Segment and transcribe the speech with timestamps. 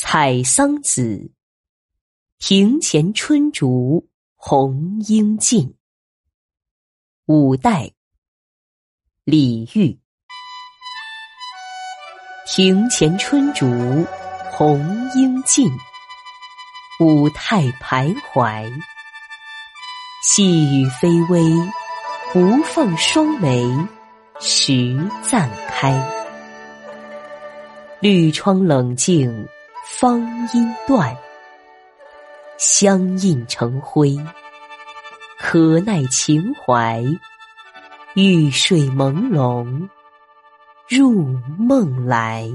[0.00, 1.28] 采桑子，
[2.38, 5.74] 庭前春竹红英尽。
[7.26, 7.90] 五代，
[9.24, 9.98] 李煜。
[12.46, 13.66] 庭前春竹
[14.52, 14.78] 红
[15.16, 15.68] 英尽，
[17.00, 18.70] 舞态徘徊。
[20.22, 21.42] 细雨霏微，
[22.36, 23.66] 无凤双眉，
[24.38, 24.96] 时
[25.28, 25.92] 暂开。
[28.00, 29.28] 绿窗冷静。
[29.90, 30.20] 芳
[30.52, 31.16] 音断，
[32.58, 34.16] 相映成灰。
[35.38, 37.02] 可奈情怀，
[38.14, 39.88] 欲睡朦胧，
[40.88, 42.48] 入梦来。